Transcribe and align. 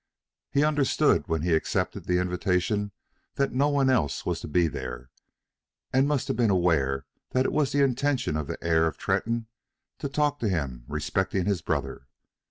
He 0.49 0.63
understood 0.63 1.27
when 1.27 1.43
he 1.43 1.53
accepted 1.53 2.05
the 2.05 2.17
invitation 2.17 2.91
that 3.35 3.51
no 3.53 3.69
one 3.69 3.87
else 3.87 4.25
was 4.25 4.39
to 4.39 4.47
be 4.47 4.67
there, 4.67 5.11
and 5.93 6.07
must 6.07 6.27
have 6.27 6.35
been 6.35 6.49
aware 6.49 7.05
that 7.33 7.45
it 7.45 7.51
was 7.51 7.71
the 7.71 7.83
intention 7.83 8.35
of 8.35 8.47
the 8.47 8.57
heir 8.63 8.87
of 8.87 8.97
Tretton 8.97 9.45
to 9.99 10.09
talk 10.09 10.39
to 10.39 10.49
him 10.49 10.85
respecting 10.87 11.45
his 11.45 11.61
brother. 11.61 12.07